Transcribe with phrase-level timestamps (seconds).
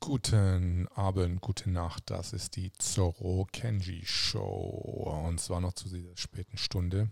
[0.00, 2.10] Guten Abend, gute Nacht.
[2.10, 5.22] Das ist die Zorro Kenji Show.
[5.26, 7.10] Und zwar noch zu dieser späten Stunde.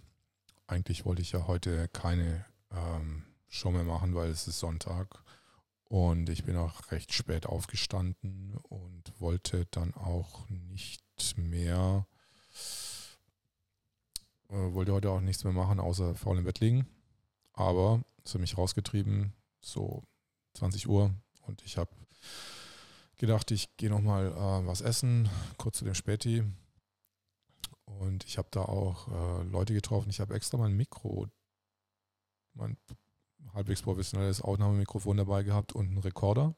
[0.67, 5.23] Eigentlich wollte ich ja heute keine ähm, Show mehr machen, weil es ist Sonntag.
[5.85, 12.07] Und ich bin auch recht spät aufgestanden und wollte dann auch nicht mehr,
[14.49, 16.87] äh, wollte heute auch nichts mehr machen, außer faul im Bett liegen.
[17.53, 20.05] Aber es hat mich rausgetrieben, so
[20.55, 21.15] 20 Uhr.
[21.43, 21.91] Und ich habe
[23.23, 26.43] gedacht, ich gehe nochmal äh, was essen, kurz zu dem Späti.
[27.85, 30.11] Und ich habe da auch äh, Leute getroffen.
[30.11, 31.29] Ich habe extra mein Mikro,
[32.55, 32.77] mein
[33.55, 36.57] halbwegs professionelles Aufnahmemikrofon dabei gehabt und einen Rekorder.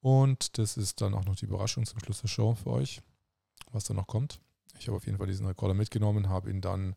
[0.00, 3.02] Und das ist dann auch noch die Überraschung zum Schluss der Show für euch,
[3.72, 4.40] was da noch kommt.
[4.78, 6.96] Ich habe auf jeden Fall diesen Rekorder mitgenommen, habe ihn dann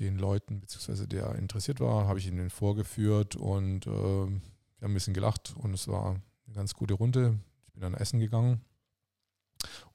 [0.00, 4.94] den Leuten, beziehungsweise der interessiert war, habe ich ihnen vorgeführt und äh, wir haben ein
[4.94, 6.20] bisschen gelacht und es war
[6.52, 7.38] eine ganz gute Runde.
[7.64, 8.60] Ich bin dann essen gegangen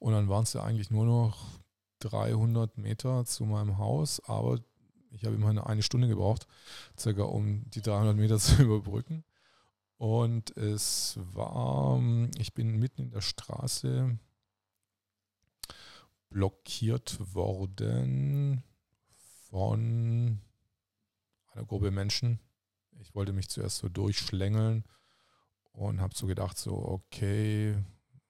[0.00, 1.60] und dann waren es ja eigentlich nur noch
[2.00, 4.60] 300 Meter zu meinem Haus, aber
[5.10, 6.46] ich habe immerhin eine Stunde gebraucht,
[6.98, 9.24] circa um die 300 Meter zu überbrücken.
[9.98, 12.00] Und es war,
[12.38, 14.18] ich bin mitten in der Straße
[16.30, 18.62] blockiert worden
[19.48, 20.40] von
[21.52, 22.40] einer Gruppe Menschen.
[23.00, 24.84] Ich wollte mich zuerst so durchschlängeln
[25.72, 27.76] und habe so gedacht, so, okay,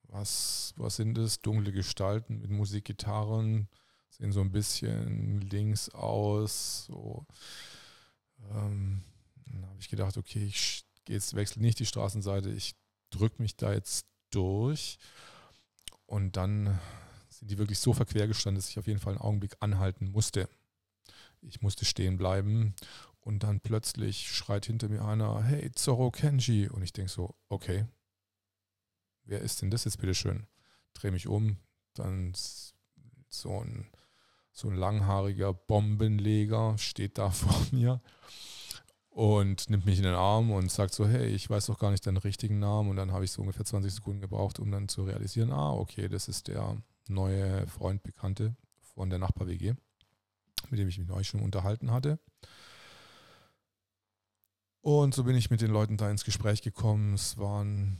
[0.04, 1.40] was, was sind es?
[1.40, 3.68] Dunkle Gestalten mit Musikgitarren,
[4.08, 6.86] sehen so ein bisschen links aus.
[6.86, 7.26] So.
[8.50, 9.02] Ähm,
[9.46, 12.74] dann habe ich gedacht, okay, ich jetzt wechsle nicht die Straßenseite, ich
[13.10, 14.98] drücke mich da jetzt durch.
[16.06, 16.78] Und dann
[17.28, 20.48] sind die wirklich so verquer gestanden, dass ich auf jeden Fall einen Augenblick anhalten musste.
[21.40, 22.74] Ich musste stehen bleiben
[23.28, 26.66] und dann plötzlich schreit hinter mir einer, hey, Zorro Kenji.
[26.66, 27.84] Und ich denke so, okay,
[29.24, 30.46] wer ist denn das jetzt bitte schön?
[30.94, 31.58] Drehe mich um,
[31.92, 32.32] dann
[33.28, 33.86] so ein,
[34.50, 38.00] so ein langhaariger Bombenleger steht da vor mir
[39.10, 42.06] und nimmt mich in den Arm und sagt so, hey, ich weiß doch gar nicht
[42.06, 42.88] deinen richtigen Namen.
[42.88, 46.08] Und dann habe ich so ungefähr 20 Sekunden gebraucht, um dann zu realisieren, ah, okay,
[46.08, 46.78] das ist der
[47.08, 49.74] neue Freund, Bekannte von der Nachbar-WG
[50.70, 52.18] mit dem ich mich neulich schon unterhalten hatte.
[54.88, 57.12] Und so bin ich mit den Leuten da ins Gespräch gekommen.
[57.12, 57.98] Es waren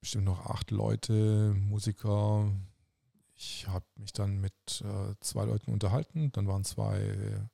[0.00, 2.50] bestimmt noch acht Leute, Musiker.
[3.34, 6.32] Ich habe mich dann mit äh, zwei Leuten unterhalten.
[6.32, 7.46] Dann waren zwei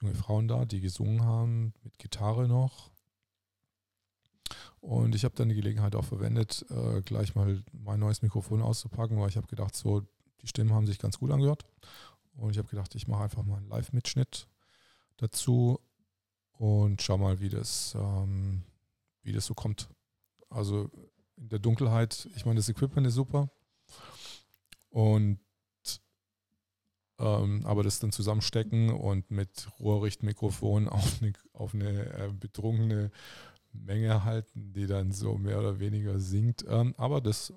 [0.00, 2.90] junge Frauen da, die gesungen haben, mit Gitarre noch.
[4.80, 9.16] Und ich habe dann die Gelegenheit auch verwendet, äh, gleich mal mein neues Mikrofon auszupacken,
[9.20, 10.02] weil ich habe gedacht, so,
[10.40, 11.64] die Stimmen haben sich ganz gut angehört.
[12.34, 14.48] Und ich habe gedacht, ich mache einfach mal einen Live-Mitschnitt
[15.18, 15.78] dazu
[16.62, 18.62] und schau mal, wie das, ähm,
[19.24, 19.88] wie das so kommt.
[20.48, 20.92] Also
[21.36, 23.50] in der Dunkelheit, ich meine, das Equipment ist super.
[24.88, 25.40] Und
[27.18, 33.10] ähm, aber das dann zusammenstecken und mit Rohrrichtmikrofon auf eine, auf eine äh, betrunkene
[33.72, 36.64] Menge halten, die dann so mehr oder weniger singt.
[36.68, 37.52] Ähm, aber das,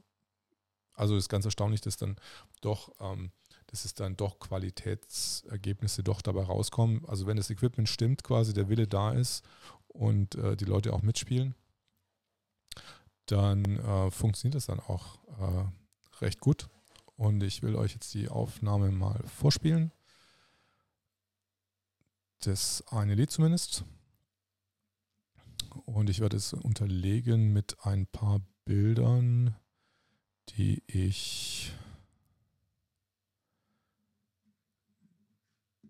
[0.94, 2.16] also ist ganz erstaunlich, dass dann
[2.62, 3.32] doch ähm,
[3.76, 7.04] dass es dann doch Qualitätsergebnisse doch dabei rauskommen.
[7.10, 9.44] Also wenn das Equipment stimmt, quasi der Wille da ist
[9.90, 11.56] und äh, die Leute auch mitspielen,
[13.26, 16.70] dann äh, funktioniert das dann auch äh, recht gut.
[17.18, 19.92] Und ich will euch jetzt die Aufnahme mal vorspielen.
[22.40, 23.84] Das eine Lied zumindest.
[25.84, 29.54] Und ich werde es unterlegen mit ein paar Bildern,
[30.56, 31.74] die ich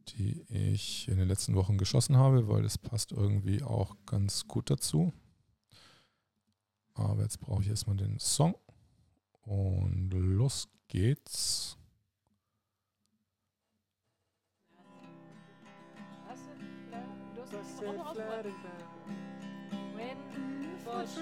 [0.10, 4.70] die ich in den letzten Wochen geschossen habe, weil es passt irgendwie auch ganz gut
[4.70, 5.14] dazu.
[6.94, 8.56] Aber jetzt brauche ich erstmal den Song
[9.42, 11.78] und los geht's.
[17.52, 18.16] Das ist immer noch
[20.96, 21.18] Was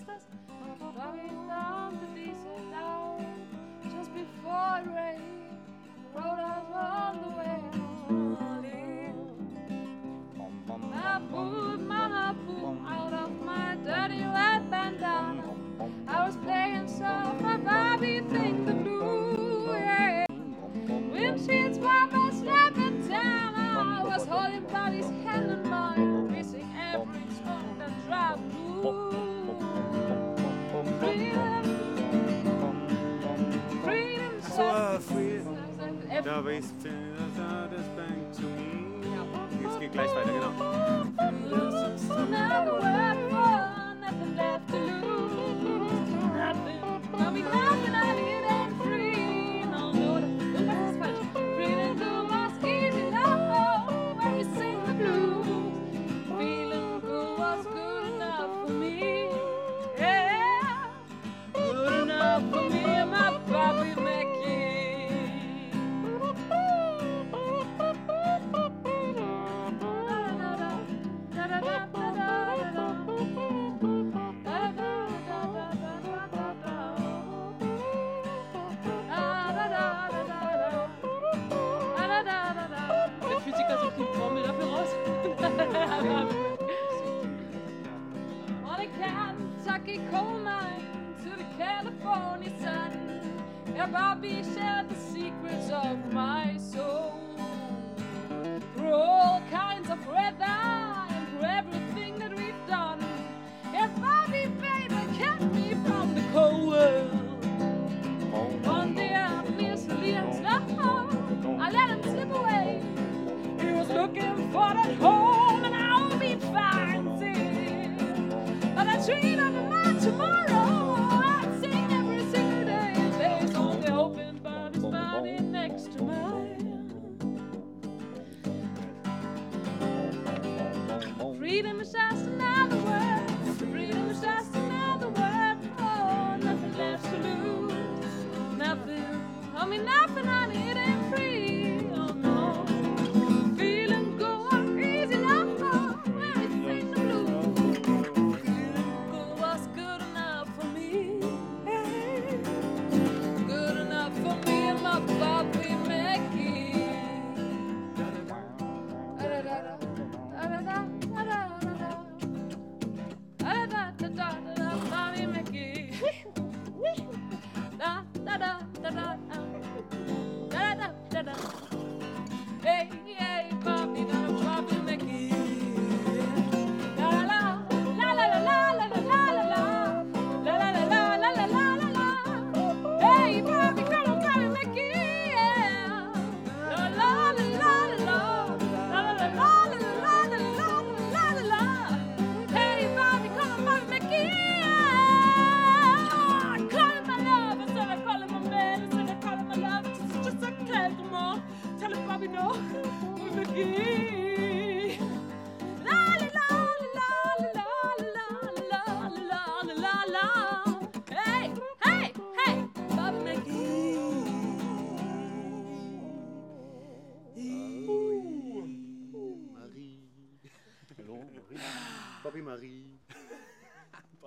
[0.00, 0.22] ist das?
[0.94, 3.33] Driving down the diesel down
[4.14, 5.58] before it rained.
[6.14, 7.60] Rode us on the way.
[10.94, 12.03] I pulled my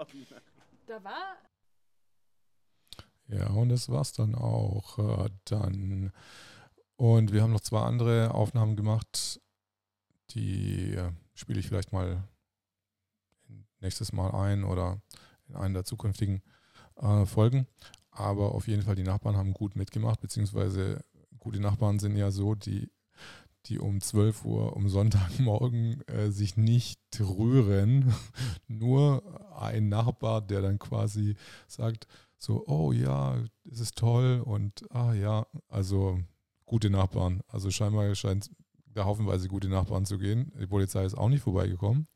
[0.08, 0.26] Marie.
[0.86, 1.38] Da war
[3.28, 4.98] Ja, und das war's dann auch.
[5.00, 6.12] Äh, dann.
[6.96, 9.42] Und wir haben noch zwei andere Aufnahmen gemacht.
[10.32, 12.28] Die äh, spiele ich vielleicht mal
[13.80, 15.02] nächstes Mal ein oder
[15.48, 16.42] in einen der zukünftigen
[16.96, 17.68] äh, Folgen.
[18.12, 21.04] Aber auf jeden Fall, die Nachbarn haben gut mitgemacht, beziehungsweise
[21.38, 22.90] gute Nachbarn sind ja so, die,
[23.70, 28.14] die um 12 Uhr um Sonntagmorgen äh, sich nicht rühren.
[28.68, 29.24] Nur
[29.60, 31.36] ein Nachbar, der dann quasi
[31.68, 32.08] sagt,
[32.38, 33.38] so, oh ja,
[33.70, 36.20] es ist toll und ah ja, also
[36.66, 37.42] gute Nachbarn.
[37.48, 38.52] Also scheinbar scheint
[38.94, 40.52] da haufenweise gute Nachbarn zu gehen.
[40.60, 42.08] Die Polizei ist auch nicht vorbeigekommen,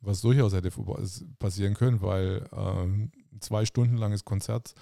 [0.00, 0.70] was durchaus hätte
[1.38, 3.10] passieren können, weil ähm,
[3.40, 4.74] zwei Stunden langes Konzert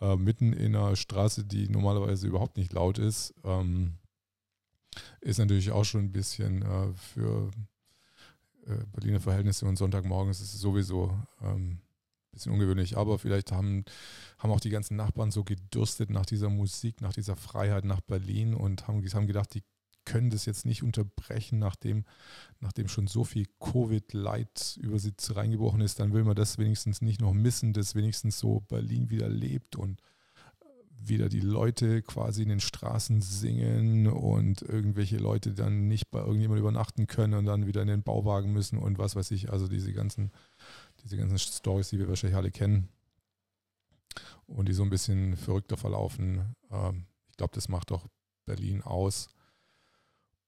[0.00, 3.94] äh, mitten in einer Straße, die normalerweise überhaupt nicht laut ist, ähm,
[5.20, 7.50] ist natürlich auch schon ein bisschen äh, für
[8.66, 11.80] äh, Berliner Verhältnisse und Sonntagmorgens ist es sowieso ähm,
[12.34, 13.84] bisschen ungewöhnlich, aber vielleicht haben,
[14.38, 18.54] haben auch die ganzen Nachbarn so gedürstet nach dieser Musik, nach dieser Freiheit nach Berlin
[18.54, 19.62] und haben, haben gedacht, die
[20.04, 22.04] können das jetzt nicht unterbrechen, nachdem,
[22.60, 27.22] nachdem schon so viel Covid-Leid über sie reingebrochen ist, dann will man das wenigstens nicht
[27.22, 30.02] noch missen, dass wenigstens so Berlin wieder lebt und
[31.08, 36.60] wieder die Leute quasi in den Straßen singen und irgendwelche Leute dann nicht bei irgendjemand
[36.60, 39.92] übernachten können und dann wieder in den Bauwagen müssen und was weiß ich, also diese
[39.92, 40.30] ganzen
[41.04, 42.88] diese ganzen Stories, die wir wahrscheinlich alle kennen
[44.46, 46.56] und die so ein bisschen verrückter verlaufen.
[46.70, 48.06] Ähm, ich glaube, das macht doch
[48.46, 49.28] Berlin aus.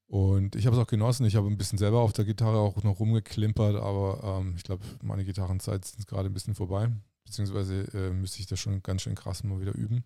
[0.06, 1.26] Und ich habe es auch genossen.
[1.26, 4.84] Ich habe ein bisschen selber auf der Gitarre auch noch rumgeklimpert, aber ähm, ich glaube,
[5.02, 6.90] meine Gitarrenzeit ist gerade ein bisschen vorbei.
[7.24, 10.04] Beziehungsweise äh, müsste ich das schon ganz schön krass mal wieder üben.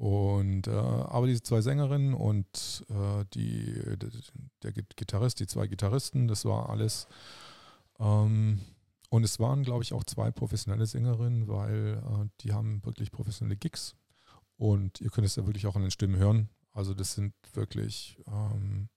[0.00, 3.98] Und äh, aber diese zwei Sängerinnen und äh, die,
[4.62, 7.06] der Gitarrist, die zwei Gitarristen, das war alles.
[7.98, 8.62] Ähm,
[9.10, 13.58] und es waren, glaube ich, auch zwei professionelle Sängerinnen, weil äh, die haben wirklich professionelle
[13.58, 13.94] Gigs.
[14.56, 16.48] Und ihr könnt es ja wirklich auch an den Stimmen hören.
[16.72, 18.88] Also das sind wirklich, ähm,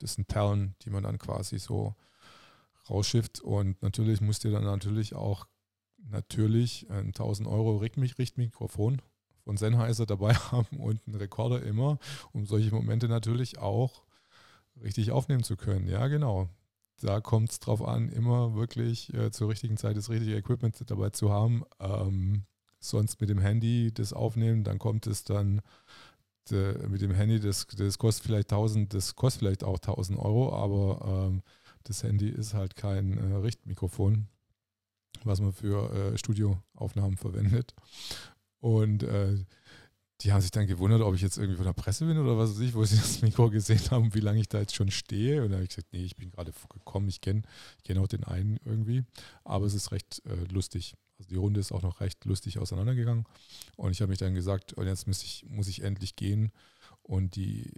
[0.00, 1.94] das sind Perlen, die man dann quasi so
[2.90, 3.38] rausschifft.
[3.42, 5.46] Und natürlich müsst ihr dann natürlich auch
[5.98, 9.00] natürlich ein 1000 Euro Richtmikrofon
[9.46, 11.98] von Sennheiser dabei haben und einen Rekorder immer,
[12.32, 14.02] um solche Momente natürlich auch
[14.82, 15.88] richtig aufnehmen zu können.
[15.88, 16.48] Ja, genau.
[17.00, 21.10] Da kommt es drauf an, immer wirklich äh, zur richtigen Zeit das richtige Equipment dabei
[21.10, 21.62] zu haben.
[21.78, 22.42] Ähm,
[22.80, 25.62] sonst mit dem Handy das aufnehmen, dann kommt es dann
[26.50, 30.54] de, mit dem Handy, das, das kostet vielleicht 1000, das kostet vielleicht auch 1000 Euro,
[30.54, 31.42] aber ähm,
[31.84, 34.26] das Handy ist halt kein äh, Richtmikrofon,
[35.24, 37.74] was man für äh, Studioaufnahmen verwendet.
[38.66, 39.36] Und äh,
[40.22, 42.50] die haben sich dann gewundert, ob ich jetzt irgendwie von der Presse bin oder was
[42.50, 45.44] weiß ich, wo sie das Mikro gesehen haben, wie lange ich da jetzt schon stehe.
[45.44, 47.42] Und da habe ich gesagt, nee, ich bin gerade gekommen, ich kenne
[47.78, 49.04] ich kenn auch den einen irgendwie.
[49.44, 50.94] Aber es ist recht äh, lustig.
[51.16, 53.24] Also die Runde ist auch noch recht lustig auseinandergegangen.
[53.76, 56.50] Und ich habe mich dann gesagt, und jetzt muss ich, muss ich endlich gehen.
[57.02, 57.72] Und die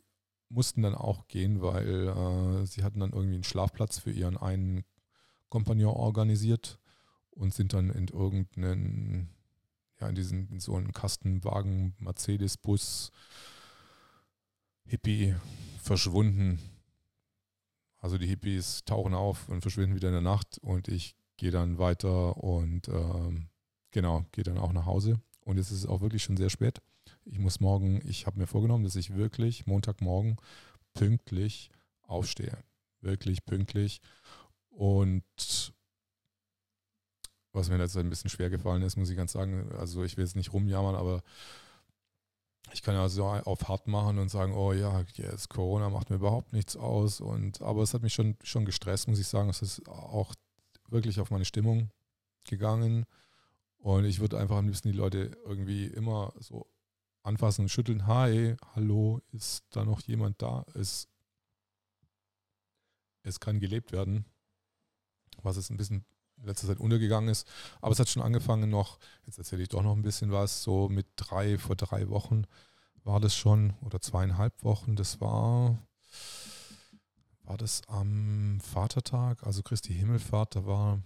[0.49, 4.85] mussten dann auch gehen, weil äh, sie hatten dann irgendwie einen Schlafplatz für ihren einen
[5.50, 6.78] Kompagnon organisiert
[7.33, 9.35] und sind dann in irgendeinen
[10.00, 13.10] ja, in diesen, in so einen Kastenwagen, Mercedes-Bus,
[14.84, 15.34] Hippie
[15.82, 16.58] verschwunden.
[17.98, 21.78] Also die Hippies tauchen auf und verschwinden wieder in der Nacht und ich gehe dann
[21.78, 23.48] weiter und ähm,
[23.90, 25.20] genau, gehe dann auch nach Hause.
[25.44, 26.80] Und es ist auch wirklich schon sehr spät.
[27.24, 30.36] Ich muss morgen, ich habe mir vorgenommen, dass ich wirklich Montagmorgen
[30.94, 31.70] pünktlich
[32.02, 32.58] aufstehe.
[33.00, 34.00] Wirklich pünktlich.
[34.70, 35.72] Und
[37.52, 39.70] was mir in letzter Zeit ein bisschen schwer gefallen ist, muss ich ganz sagen.
[39.78, 41.22] Also ich will jetzt nicht rumjammern, aber
[42.72, 46.16] ich kann ja so auf hart machen und sagen, oh ja, jetzt Corona macht mir
[46.16, 47.20] überhaupt nichts aus.
[47.20, 49.48] Und aber es hat mich schon, schon gestresst, muss ich sagen.
[49.48, 50.34] Es ist auch
[50.88, 51.90] wirklich auf meine Stimmung
[52.46, 53.06] gegangen.
[53.78, 56.66] Und ich würde einfach am liebsten die Leute irgendwie immer so
[57.22, 58.06] anfassen und schütteln.
[58.06, 60.64] Hi, hallo, ist da noch jemand da?
[60.74, 61.08] Es,
[63.22, 64.24] es kann gelebt werden.
[65.42, 66.04] Was es ein bisschen
[66.40, 67.47] in letzter Zeit untergegangen ist.
[67.80, 70.88] Aber es hat schon angefangen noch, jetzt erzähle ich doch noch ein bisschen was, so
[70.88, 72.45] mit drei, vor drei Wochen
[73.04, 75.78] war das schon, oder zweieinhalb Wochen, das war,
[77.45, 81.00] war das am Vatertag, also Christi Himmelfahrt, da war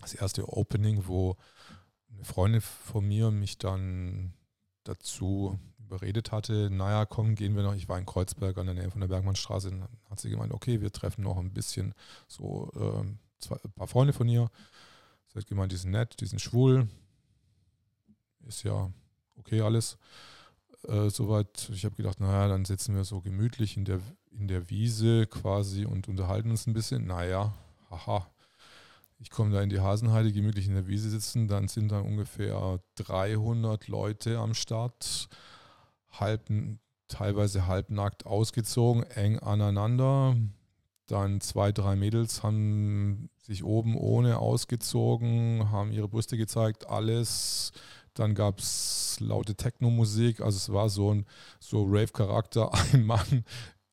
[0.00, 1.36] das erste Opening, wo
[2.12, 4.34] eine Freundin von mir mich dann
[4.84, 8.90] dazu überredet hatte, naja, komm, gehen wir noch, ich war in Kreuzberg an der Nähe
[8.90, 11.94] von der Bergmannstraße, dann hat sie gemeint, okay, wir treffen noch ein bisschen
[12.28, 13.04] so äh,
[13.44, 14.50] zwei, ein paar Freunde von ihr.
[15.28, 16.88] Sie hat gemeint, die sind nett, die sind schwul.
[18.46, 18.90] Ist ja
[19.36, 19.98] okay alles.
[20.88, 24.68] Äh, soweit, ich habe gedacht, naja, dann sitzen wir so gemütlich in der, in der
[24.68, 27.06] Wiese quasi und unterhalten uns ein bisschen.
[27.06, 27.54] Naja,
[27.90, 28.26] haha.
[29.18, 32.80] Ich komme da in die Hasenheide, gemütlich in der Wiese sitzen, dann sind da ungefähr
[32.96, 35.28] 300 Leute am Start,
[36.10, 36.50] halb,
[37.08, 40.36] teilweise halbnackt ausgezogen, eng aneinander.
[41.06, 47.72] Dann zwei, drei Mädels haben sich oben ohne ausgezogen, haben ihre Brüste gezeigt, alles.
[48.14, 51.26] Dann gab es laute Techno-Musik, also es war so ein
[51.60, 52.72] so Rave-Charakter.
[52.92, 53.44] Ein Mann,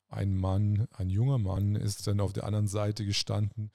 [0.08, 3.70] ein Mann, ein junger Mann ist dann auf der anderen Seite gestanden.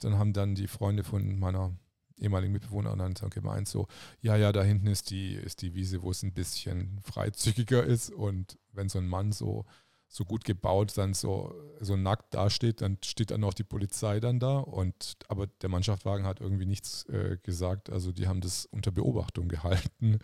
[0.00, 1.72] Dann haben dann die Freunde von meiner
[2.18, 3.86] ehemaligen Mitbewohnerin dann gemeint so,
[4.20, 8.10] ja, ja, da hinten ist die, ist die Wiese, wo es ein bisschen freizügiger ist.
[8.10, 9.64] Und wenn so ein Mann so
[10.12, 14.38] so gut gebaut dann so, so nackt dasteht, dann steht dann noch die Polizei dann
[14.38, 18.90] da und aber der Mannschaftswagen hat irgendwie nichts äh, gesagt, also die haben das unter
[18.90, 20.18] Beobachtung gehalten.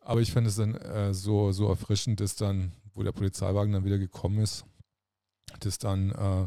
[0.00, 3.84] Aber ich fand es dann äh, so, so erfrischend, dass dann, wo der Polizeiwagen dann
[3.84, 4.64] wieder gekommen ist,
[5.60, 6.46] dass dann äh,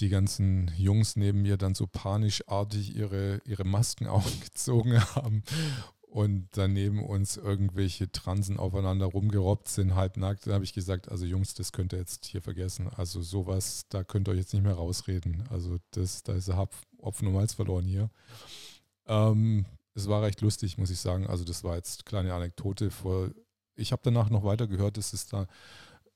[0.00, 5.44] die ganzen Jungs neben mir dann so panischartig ihre, ihre Masken aufgezogen haben
[6.10, 11.54] und daneben uns irgendwelche Transen aufeinander rumgerobbt sind, halbnackt, da habe ich gesagt, also Jungs,
[11.54, 12.88] das könnt ihr jetzt hier vergessen.
[12.88, 15.44] Also sowas, da könnt ihr euch jetzt nicht mehr rausreden.
[15.50, 18.10] Also das, da ist der Hopfen und Malz verloren hier.
[19.06, 21.26] Ähm, es war recht lustig, muss ich sagen.
[21.26, 22.90] Also das war jetzt eine kleine Anekdote.
[22.90, 23.30] Vor,
[23.74, 25.46] ich habe danach noch weiter gehört, dass es da,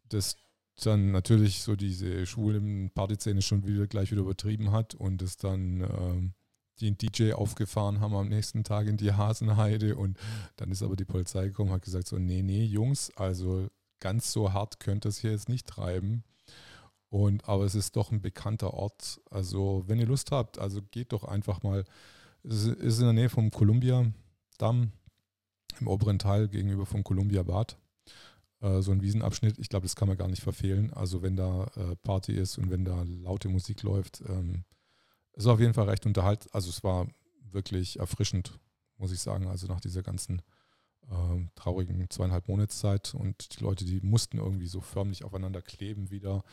[0.08, 0.36] dass
[0.82, 5.80] dann natürlich so diese schwulen Partyszene schon wieder gleich wieder übertrieben hat und es dann
[5.82, 6.34] ähm,
[6.82, 10.18] den DJ aufgefahren haben am nächsten Tag in die Hasenheide und
[10.56, 13.68] dann ist aber die Polizei gekommen hat gesagt so, nee, nee, Jungs, also
[14.00, 16.24] ganz so hart könnt ihr es hier jetzt nicht treiben.
[17.08, 19.20] Und, aber es ist doch ein bekannter Ort.
[19.30, 21.84] Also, wenn ihr Lust habt, also geht doch einfach mal.
[22.42, 24.92] Es ist in der Nähe vom Columbia-Damm,
[25.78, 27.76] im oberen Teil gegenüber vom Columbia-Bad.
[28.62, 29.58] Äh, so ein Wiesenabschnitt.
[29.58, 30.90] Ich glaube, das kann man gar nicht verfehlen.
[30.94, 34.64] Also, wenn da äh, Party ist und wenn da laute Musik läuft, ähm,
[35.32, 36.50] es war auf jeden Fall recht unterhaltsam.
[36.52, 37.06] Also es war
[37.50, 38.58] wirklich erfrischend,
[38.96, 39.48] muss ich sagen.
[39.48, 40.42] Also nach dieser ganzen
[41.10, 46.44] äh, traurigen zweieinhalb Monatszeit und die Leute, die mussten irgendwie so förmlich aufeinander kleben wieder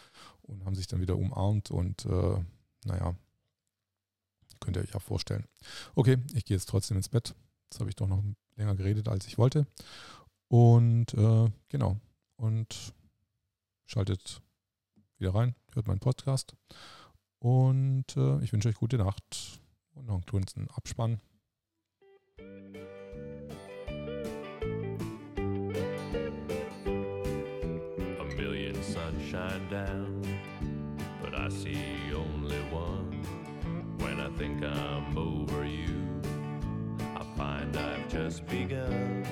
[0.41, 2.43] und haben sich dann wieder umarmt und äh,
[2.85, 3.15] naja,
[4.59, 5.45] könnt ihr euch ja vorstellen.
[5.95, 7.35] Okay, ich gehe jetzt trotzdem ins Bett.
[7.65, 8.23] Jetzt habe ich doch noch
[8.55, 9.67] länger geredet, als ich wollte.
[10.47, 11.97] Und äh, genau.
[12.35, 12.93] Und
[13.85, 14.41] schaltet
[15.17, 16.55] wieder rein, hört meinen Podcast.
[17.39, 19.61] Und äh, ich wünsche euch gute Nacht
[19.95, 21.19] und noch einen kurzen Abspann.
[28.19, 30.21] A million suns shine down,
[31.21, 31.77] but I see
[32.13, 33.23] only one.
[33.99, 35.95] When I think I'm over you,
[37.15, 39.23] I find I've just begun.